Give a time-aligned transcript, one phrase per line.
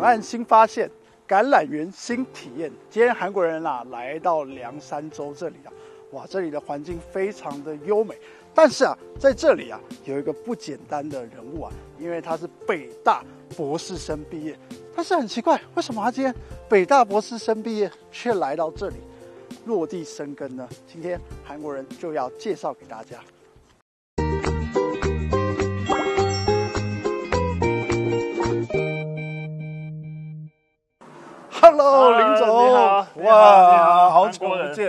[0.00, 0.90] 两岸新发现，
[1.28, 2.72] 橄榄园新体验。
[2.88, 5.68] 今天韩国人啊来到凉山州这里啊，
[6.12, 8.14] 哇，这里的环境非常的优美。
[8.54, 13.22] 但是啊，在这里啊有一个不简单的人物啊，因为他是北大
[13.54, 14.58] 博士生毕业。
[14.96, 16.34] 但是很奇怪，为什么他今天
[16.66, 18.96] 北大博士生毕业却来到这里
[19.66, 20.66] 落地生根呢？
[20.90, 23.18] 今天韩国人就要介绍给大家。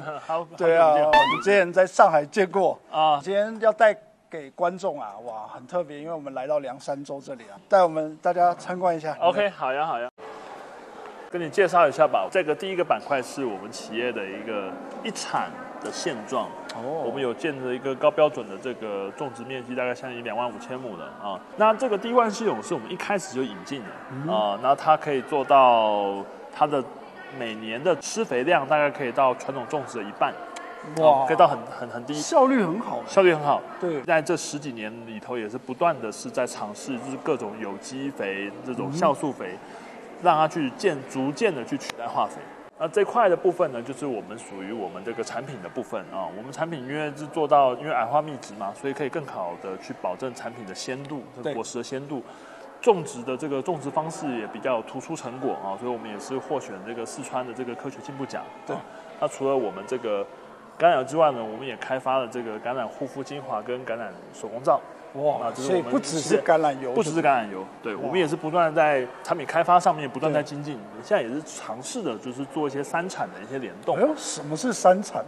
[0.00, 3.96] 见， 好，对啊，我们之前在上海见过啊，今天要带
[4.30, 9.16] 给观众啊，哇，很特别，因为我们来到凉山州这里啊，带我们大家参观一下。
[9.20, 10.08] OK，好呀，好呀。
[11.30, 12.26] 跟你介绍一下吧。
[12.30, 14.72] 这个第一个板块是我们企业的一个
[15.04, 16.46] 一产的现状。
[16.74, 21.38] 哦我们有建了一个高标准的这个种植面积，大概相当于两万五千亩的啊。
[21.58, 26.82] 那这个滴灌系统是我们一开始就引进的啊，那它可以做到它的
[27.36, 30.32] 每年的施肥量大概可以到传统种植的一半，
[30.98, 33.60] 哇啊可以到很很很低，效率很好，效率很好。
[33.80, 39.58] 对，在这十几年里头，也是不断的是在尝试，就是各种有机肥、这种酵素肥，
[40.22, 42.36] 让它去渐逐渐的去取代化肥。
[42.80, 46.30] 那这块的部分呢，就是我们属于我们这个产品的部分啊。
[46.36, 52.22] 我们产品因为是做到因为矮化密植嘛，所以可以更好的去保证产品的鲜度，这果实的鲜度。
[52.80, 58.42] 种植的这个种植方式也比较突出成果啊，所以我们也是获选这个四川的这个科学进步奖。
[58.66, 58.82] 对啊
[59.20, 60.24] 那除了我们这个
[60.78, 64.80] 橄榄油之外呢，我们也开发了这个橄榄护肤精华跟橄榄手工皂。
[65.14, 70.78] 哇，所以不只是橄榄油，不只是橄榄油，对我们也是不断在产品开发上面不断在精进。
[71.02, 75.24] 现在也是尝试的，就是做一些三产的一些联动哎，呦，什么是三产？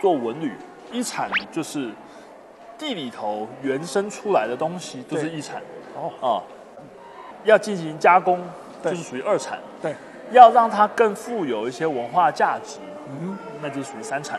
[0.00, 0.52] 做文旅。
[0.90, 1.90] 一产就是
[2.78, 5.60] 地里头原生出来的东西，就是一产
[5.96, 6.42] 哦，啊。
[7.44, 8.40] 要进行加工，
[8.82, 9.58] 就是属于二产。
[9.80, 9.94] 对，
[10.30, 14.38] 要让它更富有一些文化价值，嗯，那就属于三产。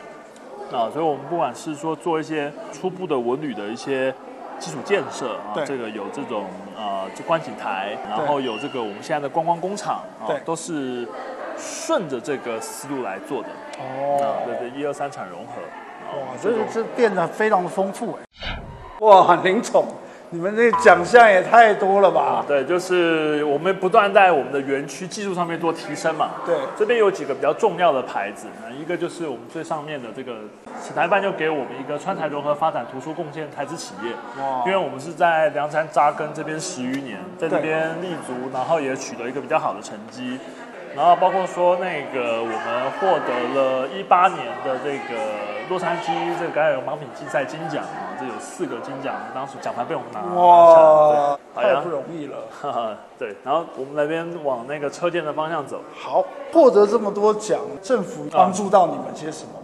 [0.72, 0.90] 啊。
[0.92, 4.12] 所以我们不管是说做一些初步的文旅的一些
[4.58, 11.06] 基础建设啊对，这个有这种呃这观景台，然后有这个我们现在的观光工厂啊，都是
[11.56, 13.48] 顺着这个思路来做的。
[13.48, 15.60] 啊，哦，对对，一二三产融合。
[15.62, 16.60] 啊哇，这种。
[16.72, 18.58] 这变得非常的丰富哎。
[19.00, 19.86] 哇，林总，
[20.34, 22.44] 你们这奖项也太多了吧？
[22.44, 26.30] 对，就是我们不断在我们的园区技术上面做提升嘛。
[26.44, 30.32] 对这边有几个比较重要的牌子，那一个就是我们最上面的这个，
[30.82, 34.10] 史台办就给我们一个川台融合发展突出贡献台资企业。
[34.42, 40.40] 哇因为我们是在凉山扎根这边十余年，在这对边立足，然后也取得一个比较好的成绩。
[40.96, 45.20] 然后包括说那个我们获得了一八年的这个
[45.68, 51.30] 洛杉矶这个橄榄油盲品竞赛金奖啊，这有四个金奖，当时奖牌被我们拿拿下来。
[51.30, 52.36] 哇，太不容易了。
[52.50, 55.80] 哈哈，对，然后我们那边往那个车店的方向走。
[55.98, 56.22] 好，
[56.52, 59.52] 获得这么多奖，政府帮助到你们些什么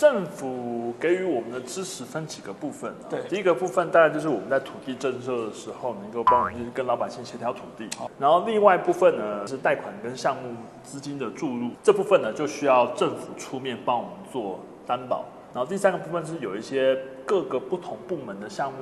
[0.00, 3.10] 政府给予我们的支持分几个部分、啊。
[3.10, 7.86] 对第一个部分大概就是我们在土地征收的时候，能够帮我们就是跟老百姓协调土地。
[8.18, 15.26] 然后另外一部分呢是贷款跟项目资金的注入，这部分呢就需要政府出面帮我们做担保。
[15.52, 18.78] 然后第三个部分是有一些各个不同部门的项目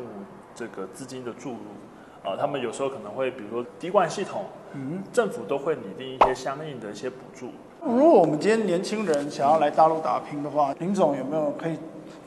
[0.54, 1.58] 这个资金的注入。
[2.24, 7.50] 啊，他们有时候可能会，比如说滴灌系统，嗯，政府都会拟定一些相应的一些补助。
[7.80, 11.78] 如果我们今天年轻人想要来大陆打拼的话，林总有没有可以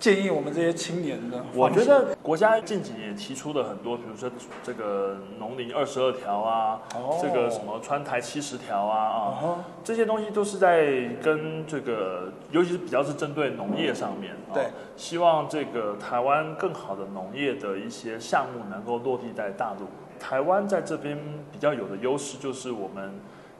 [0.01, 1.39] 建议我们这些青年的？
[1.53, 4.27] 我觉得国家近几年也提出了很多，比如说
[4.63, 19.85] 这个农林二十二条啊，哦这个什么川台七十条啊啊，哦这些东西都是在跟这个，尤其是比较是针对农业上面，啊对，希望这个台湾更好的农业的一些项目能够落地在大陆。
[20.19, 21.15] 台湾在这边
[21.51, 23.13] 比较有的优势就是我们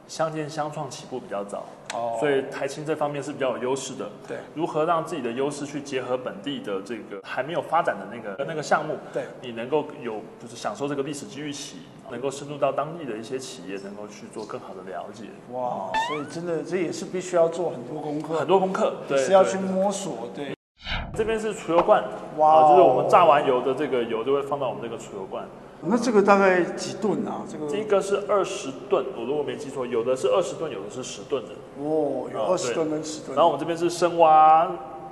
[0.08, 4.10] 相见相创起步比较早，哦所以台青这方面是比较有优势的。
[4.28, 11.78] 对如何让自己的优势去结合本地的这个还没有发展的那个那个项目，对你能够有就是享受这个历史机遇期，
[12.10, 15.26] 能够深入到当地的一些企业，能够去做更好的了解。
[15.52, 20.56] 哇，所以真的这也是必须要做很多功课，很多功课，对，是要去摸索，对，
[21.14, 22.04] 这边是储油罐，
[22.38, 25.46] 哇啊就是我们榨完油的这个油就会放到我们这个储油罐。
[25.84, 27.42] 那这个大概几吨啊？
[27.52, 31.50] 这个这个是二十吨，我如果没记错，有的是二十吨，有的是十吨的。
[31.80, 34.62] 哦，有啊二十吨跟十吨，然后我们这边是深挖，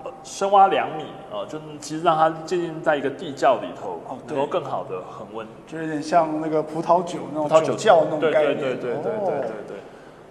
[0.03, 5.47] 呃深挖两米啊，就其实让它渐渐在一个地窖里头，能够更好的恒温。
[5.65, 9.77] 就有点像那个葡萄酒那葡萄酒种酒窖那种概念，对对对对对对对对。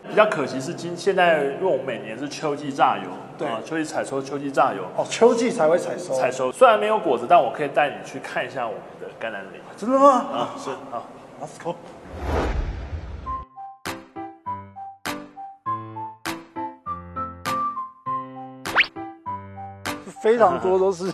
[0.09, 6.51] 比较可惜是今现在，因为我们每年是秋季榨油，对啊，秋季采收，秋季榨油，哦，秋季才会采收，采收。
[6.51, 10.09] 虽然没有果子，但我可以带你去看一下我们的橄榄绿真的吗？
[10.11, 10.71] 啊是。
[10.71, 11.03] 啊
[11.41, 11.75] let's go
[20.23, 21.13] 非常多都是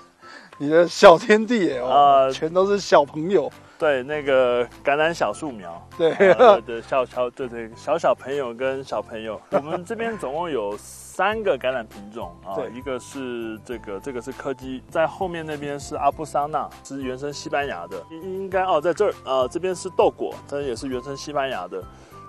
[0.58, 3.50] 你的小天地唉哦 全都是小朋友。
[3.78, 6.12] 对，那个橄榄小树苗，对。
[6.34, 21.82] 呃对小小对对小小朋友跟小朋友， 我们这边总共有三个橄榄品种啊对，一个是这个这个是柯基，在后面那边是阿布桑纳，是原生西班牙的，应应该哦在这儿呃这边是豆果，这也是原生西班牙的，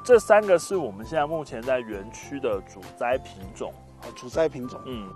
[0.03, 3.71] 这三个是我们现在目前在园区的主栽品种，
[4.01, 4.80] 啊，主栽品种。
[4.86, 5.07] 嗯。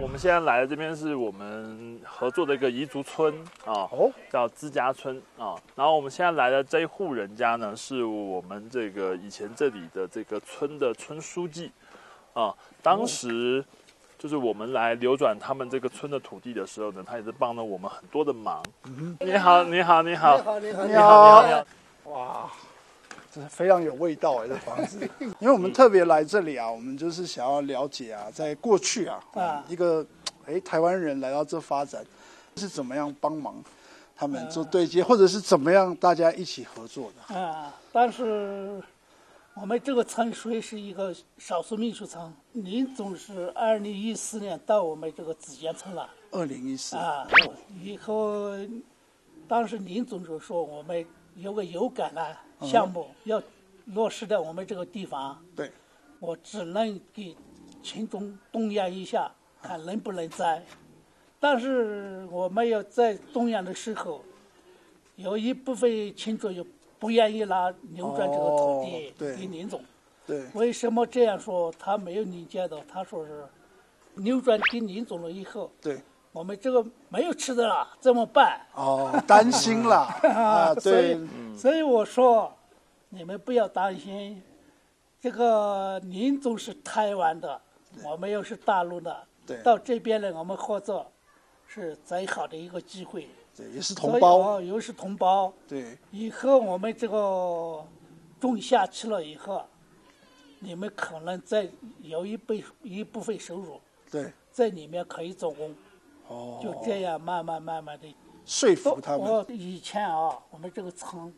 [0.00, 3.34] 我们现在来的这边是我们合作的一个彝族村
[3.66, 5.54] 啊，哦，叫资家村啊。
[5.76, 11.70] 然后我们现在来的这一户人家呢，是我们这个以前这里的这个村的村书记
[12.32, 12.54] 啊。
[12.82, 13.62] 当时
[14.18, 18.62] 就是我们来流转他们这个村的土地的时候呢，他也是帮了我们很多的忙。
[19.20, 21.66] 你好，你好，你好，你好，你好，你好，你好，你好。
[22.04, 22.50] 哇，
[23.32, 25.08] 这是非常有味道哎，这房子。
[25.38, 30.04] 因为我们特别来这里啊，我们就是想要了解啊，在过去啊，啊一个
[30.46, 32.04] 哎台湾人来到这发展
[32.56, 33.62] 是怎么样帮忙
[34.16, 37.34] 他们做对接，或者是怎么样大家一起合作的。
[37.34, 38.82] 啊，但是
[39.54, 47.26] 我们这个村属于是一个少数民族村，林总是二零一四年到我们这个子监村了二零一四啊，
[47.80, 48.50] 以后
[49.46, 51.04] 当时林总就说我们
[51.36, 53.42] 有个有感的项目要
[53.86, 55.70] 落实在我们这个地方，对，
[56.18, 57.36] 我只能给
[57.82, 59.30] 群众动员一下，
[59.62, 60.62] 看能不能栽。
[61.38, 64.22] 但是我们要在动员的时候，
[65.16, 66.64] 有一部分群众又
[66.98, 69.82] 不愿意拿扭转这个土地给林总。
[70.26, 71.72] 对，为什么这样说？
[71.78, 73.44] 他没有理解到，他说是
[74.16, 78.60] 扭转给林总了以后，对，我们这个没有吃的了，怎么办？
[78.74, 79.96] 哦，担心了
[80.28, 82.50] 啊，对以，所以我说，
[83.10, 84.42] 你们不要担心，
[85.20, 87.60] 这个林总是台湾的，
[88.02, 89.62] 我们又是大陆的，对。
[89.62, 91.12] 到这边来我们合作，
[91.66, 93.28] 是最好的一个机会。
[93.54, 97.84] 对，也是同胞，哦又是同胞，对，以后我们这个
[98.40, 99.62] 种下去了以后，
[100.60, 101.68] 你们可能再
[102.00, 103.78] 有一倍一部分收入
[104.10, 105.74] 对，在里面可以做工，
[106.28, 108.16] 哦，就这样慢慢慢慢的。
[108.46, 111.30] 说服他们，我以前啊，我们这个村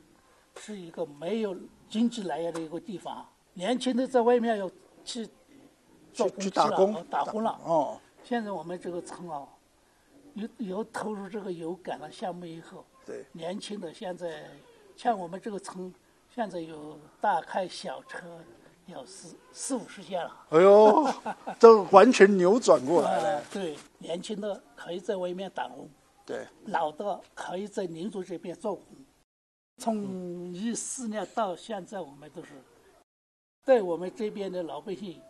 [0.57, 1.57] 是一个没有
[1.89, 4.71] 经济来源的一个地方，年轻的在外面要
[5.05, 5.29] 去
[6.13, 7.59] 做去打工哦，打工了。
[7.65, 9.47] 哦，现在我们这个村啊，
[10.35, 14.45] 有有投入这个有感的项目以后，对，年轻的现在
[14.97, 15.93] 像我们这个村，
[16.35, 18.19] 现在有大开小车，
[18.87, 20.47] 有四四五十件了。
[20.51, 21.09] 哎呦，
[21.59, 25.89] 都完全扭转过来了，呃，对，年轻的可以在外面打工，
[26.25, 28.85] 对，老的可以在民族这边做工。
[29.79, 32.51] 从一四年到现在，我们都是
[33.65, 35.21] 对我们这边的老百姓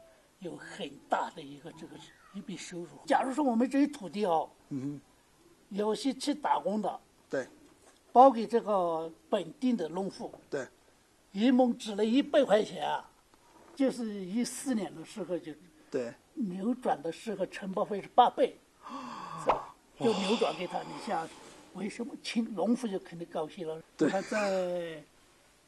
[0.40, 1.96] 有很大的一个这个
[2.34, 2.88] 一笔收入。
[3.06, 5.00] 假如说我们这些土地哦，嗯
[5.70, 7.00] 有些去打工的，
[7.30, 7.46] 对，
[8.12, 10.66] 包给这个本地的农户，对，
[11.30, 13.10] 一亩只了一百块钱啊，
[13.74, 15.52] 就是一四年的时候就
[15.90, 18.58] 对，扭转的时候承包费是八倍？
[19.98, 20.78] 就扭转给他。
[20.80, 21.28] 你想，
[21.74, 23.80] 为什么亲农夫就肯定高兴了？
[24.10, 25.02] 他在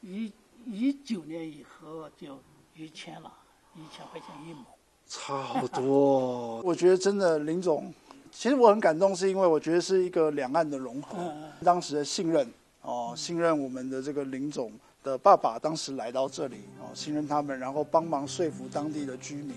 [0.01, 0.31] 一
[0.65, 2.39] 一九年以后就
[2.75, 3.31] 一千了，
[3.75, 4.63] 一千块钱一亩。
[5.07, 6.59] 差好多。
[6.65, 7.93] 我觉得真的林总，
[8.31, 12.47] 其实我很感动，是因为我觉得是一个两岸的融合，嗯当时的信任
[12.81, 14.71] 哦，信任我们的这个林总
[15.03, 19.55] 的爸爸，当时来到这里哦，信任他们，然后帮忙说服当地的居民，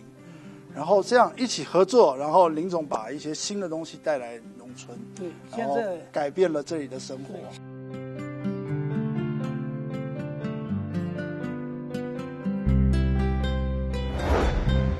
[0.74, 7.34] 然后这样一起合作，然后林总把一些新的东西带来农村，对，然后现在改变了这里的生活。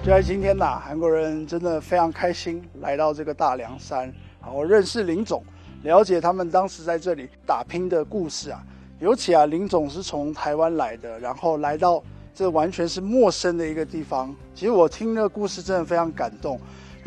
[0.03, 5.45] 就在今天呐，韩国人真的非常开心来到这个大凉山，好，我认识林总，
[5.83, 8.65] 了解他们当时在这里打拼的故事啊。
[9.01, 12.03] 尤其啊，林总是从台湾来的，然后来到
[12.35, 14.35] 这完全是陌生的一个地方。
[14.55, 16.59] 其实我听这个故事真的非常感动，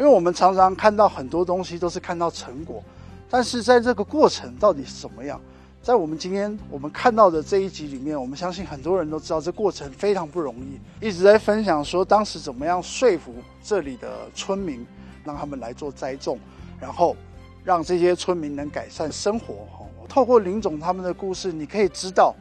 [0.02, 2.84] 因为我们常常看到很多东西都是看到成果，
[3.30, 5.40] 但是在这个过程到底是怎么样？
[5.84, 13.32] 在我们今天我们看到的这一集里面，我们相信很多人都知道这过程非常不容易，一直在分享说当时怎么样说服
[13.64, 14.84] 这里的村民，
[15.24, 16.40] 让他们来做栽种，
[16.80, 17.16] 然后
[17.64, 19.54] 让这些村民能改善生活。
[19.78, 22.34] 哦，透过林总他们的故事，你可以知道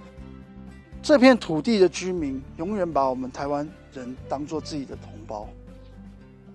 [1.02, 5.47] 这片土地的居民永远把我们台湾人当做自己的同胞。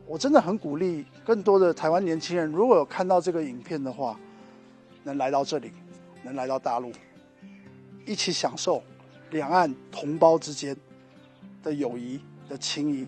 [0.07, 4.19] 我真的很鼓励更多的台湾年轻人，如果有看到这个影片的话，
[5.03, 5.74] 能来到这里，
[6.24, 6.91] 能来到大陆，
[8.05, 8.83] 一起享受
[9.31, 10.77] 两岸同胞之间
[11.63, 13.07] 的友谊的情谊。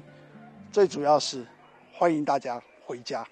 [0.71, 1.45] 最主要是
[1.93, 3.25] 欢迎大家回家。